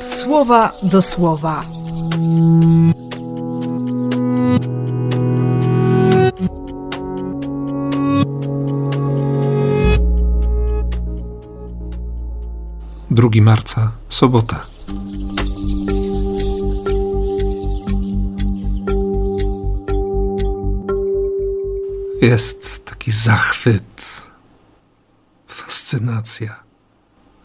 słowa 0.00 0.72
do 0.82 1.02
słowa. 1.02 1.62
Drugi 13.10 13.42
marca, 13.42 13.92
sobota. 14.08 14.66
Jest 22.22 22.84
taki 22.84 23.10
zachwyt, 23.10 24.22
fascynacja, 25.46 26.62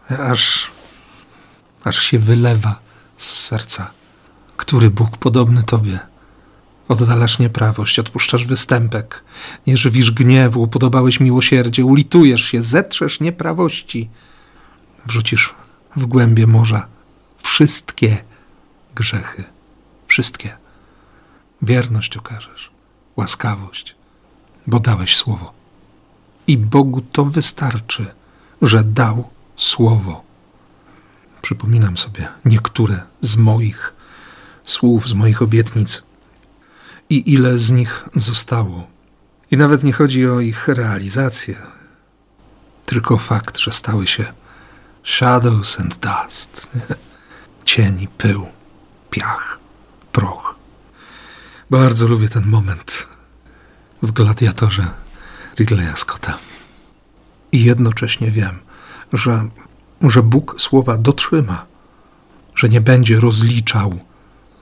aż, 0.10 0.72
aż 1.84 2.04
się 2.04 2.20
wylewa 2.20 2.80
z 3.18 3.30
serca. 3.46 3.92
Który 4.58 4.90
Bóg 4.90 5.18
podobny 5.18 5.64
Tobie? 5.64 6.00
Oddalasz 6.88 7.40
nieprawość, 7.40 8.00
odpuszczasz 8.00 8.46
występek, 8.46 9.24
nie 9.68 9.78
żywisz 9.78 10.12
gniewu, 10.12 10.62
upodobałeś 10.62 11.20
miłosierdzie, 11.20 11.86
ulitujesz 11.86 12.44
się, 12.44 12.64
zetrzesz 12.64 13.20
nieprawości, 13.20 14.10
wrzucisz 15.06 15.54
w 15.96 16.06
głębie 16.06 16.48
morza 16.48 16.88
wszystkie 17.44 18.18
grzechy, 18.96 19.44
wszystkie. 20.08 20.58
Wierność 21.62 22.18
okażesz, 22.18 22.72
łaskawość, 23.16 23.96
bo 24.68 24.80
dałeś 24.80 25.16
słowo. 25.18 25.54
I 26.48 26.58
Bogu 26.58 27.02
to 27.02 27.26
wystarczy, 27.26 28.06
że 28.62 28.84
dał 28.84 29.30
słowo. 29.56 30.24
Przypominam 31.42 31.98
sobie 31.98 32.28
niektóre 32.46 33.02
z 33.22 33.38
moich 33.38 33.94
słów, 34.64 35.08
z 35.08 35.14
moich 35.14 35.42
obietnic 35.42 36.04
i 37.10 37.34
ile 37.34 37.58
z 37.58 37.72
nich 37.72 38.06
zostało. 38.16 38.88
I 39.52 39.58
nawet 39.58 39.84
nie 39.84 39.94
chodzi 39.94 40.28
o 40.28 40.40
ich 40.40 40.68
realizację, 40.68 41.56
tylko 42.86 43.18
fakt, 43.18 43.58
że 43.58 43.72
stały 43.72 44.08
się 44.08 44.26
shadows 45.04 45.80
and 45.80 46.00
dust, 46.00 46.70
cień, 47.66 48.08
pył, 48.18 48.48
piach, 49.10 49.60
proch. 50.12 50.56
Bardzo 51.70 52.08
lubię 52.08 52.30
ten 52.30 52.46
moment 52.46 53.08
w 54.02 54.12
gladiatorze 54.12 54.88
Ridleya 55.60 55.96
Scotta. 55.96 56.38
I 57.52 57.64
jednocześnie 57.64 58.32
wiem, 58.32 58.60
że, 59.14 59.50
że 60.02 60.24
Bóg 60.24 60.56
słowa 60.62 60.98
dotrzyma, 60.98 61.66
że 62.56 62.70
nie 62.70 62.82
będzie 62.82 63.20
rozliczał 63.20 64.00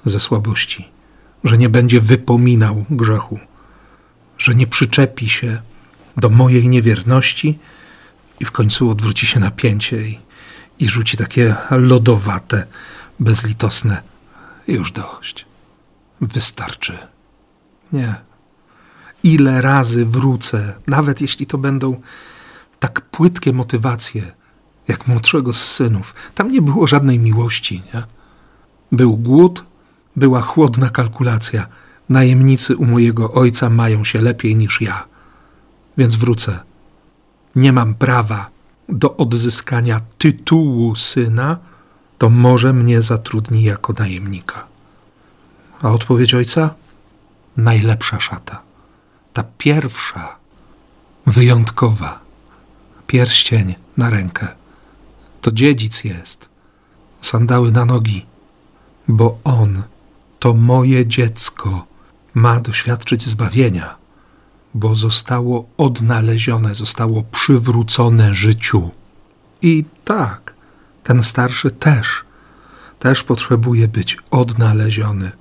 ze 0.05 0.19
słabości, 0.19 0.87
że 1.43 1.57
nie 1.57 1.69
będzie 1.69 2.01
wypominał 2.01 2.85
grzechu, 2.89 3.39
że 4.37 4.55
nie 4.55 4.67
przyczepi 4.67 5.29
się 5.29 5.61
do 6.17 6.29
mojej 6.29 6.69
niewierności 6.69 7.59
i 8.39 8.45
w 8.45 8.51
końcu 8.51 8.89
odwróci 8.89 9.27
się 9.27 9.39
napięcie 9.39 10.07
i, 10.07 10.19
i 10.79 10.89
rzuci 10.89 11.17
takie 11.17 11.55
lodowate, 11.71 12.65
bezlitosne 13.19 14.01
już 14.67 14.91
dość. 14.91 15.45
Wystarczy. 16.21 16.97
Nie. 17.93 18.15
Ile 19.23 19.61
razy 19.61 20.05
wrócę, 20.05 20.73
nawet 20.87 21.21
jeśli 21.21 21.45
to 21.45 21.57
będą 21.57 22.01
tak 22.79 23.01
płytkie 23.01 23.53
motywacje, 23.53 24.31
jak 24.87 25.07
młodszego 25.07 25.53
z 25.53 25.71
synów. 25.71 26.15
Tam 26.35 26.51
nie 26.51 26.61
było 26.61 26.87
żadnej 26.87 27.19
miłości, 27.19 27.83
nie? 27.93 28.03
Był 28.91 29.17
głód, 29.17 29.63
była 30.15 30.41
chłodna 30.41 30.89
kalkulacja. 30.89 31.67
Najemnicy 32.09 32.77
u 32.77 32.85
mojego 32.85 33.33
ojca 33.33 33.69
mają 33.69 34.03
się 34.03 34.21
lepiej 34.21 34.55
niż 34.55 34.81
ja. 34.81 35.05
Więc 35.97 36.15
wrócę. 36.15 36.59
Nie 37.55 37.73
mam 37.73 37.93
prawa 37.93 38.49
do 38.89 39.17
odzyskania 39.17 40.01
tytułu 40.17 40.95
syna, 40.95 41.57
to 42.17 42.29
może 42.29 42.73
mnie 42.73 43.01
zatrudni 43.01 43.63
jako 43.63 43.93
najemnika. 43.93 44.65
A 45.81 45.89
odpowiedź 45.89 46.33
ojca? 46.33 46.73
Najlepsza 47.57 48.19
szata. 48.19 48.61
Ta 49.33 49.43
pierwsza, 49.57 50.35
wyjątkowa, 51.25 52.19
pierścień 53.07 53.75
na 53.97 54.09
rękę. 54.09 54.47
To 55.45 55.51
dziedzic 55.51 56.03
jest. 56.03 56.49
Sandały 57.21 57.71
na 57.71 57.85
nogi, 57.85 58.25
bo 59.07 59.39
on, 59.43 59.83
to 60.39 60.53
moje 60.53 61.07
dziecko, 61.07 61.85
ma 62.33 62.59
doświadczyć 62.59 63.25
zbawienia, 63.25 63.95
bo 64.73 64.95
zostało 64.95 65.69
odnalezione, 65.77 66.75
zostało 66.75 67.23
przywrócone 67.23 68.33
życiu. 68.33 68.91
I 69.61 69.85
tak, 70.05 70.53
ten 71.03 71.23
starszy 71.23 71.71
też, 71.71 72.23
też 72.99 73.23
potrzebuje 73.23 73.87
być 73.87 74.17
odnaleziony. 74.31 75.31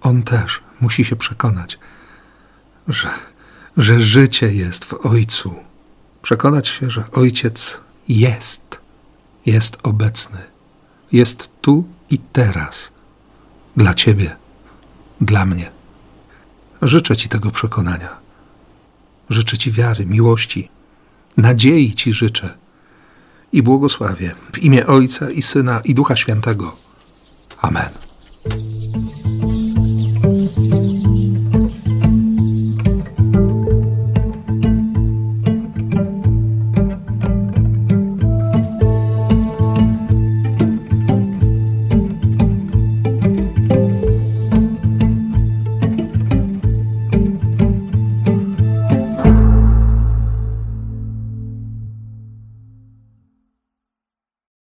On 0.00 0.22
też 0.22 0.60
musi 0.80 1.04
się 1.04 1.16
przekonać, 1.16 1.78
że, 2.88 3.10
że 3.76 4.00
życie 4.00 4.54
jest 4.54 4.84
w 4.84 5.06
Ojcu. 5.06 5.54
Przekonać 6.22 6.68
się, 6.68 6.90
że 6.90 7.04
Ojciec 7.12 7.80
jest, 8.08 8.83
jest 9.46 9.78
obecny, 9.82 10.38
jest 11.12 11.50
tu 11.60 11.84
i 12.10 12.18
teraz, 12.18 12.92
dla 13.76 13.94
Ciebie, 13.94 14.36
dla 15.20 15.46
mnie. 15.46 15.70
Życzę 16.82 17.16
Ci 17.16 17.28
tego 17.28 17.50
przekonania. 17.50 18.08
Życzę 19.30 19.58
Ci 19.58 19.72
wiary, 19.72 20.06
miłości, 20.06 20.68
nadziei 21.36 21.94
Ci 21.94 22.12
życzę 22.12 22.54
i 23.52 23.62
błogosławię 23.62 24.34
w 24.52 24.58
imię 24.58 24.86
Ojca 24.86 25.30
i 25.30 25.42
Syna 25.42 25.80
i 25.84 25.94
Ducha 25.94 26.16
Świętego. 26.16 26.76
Amen. 27.60 28.03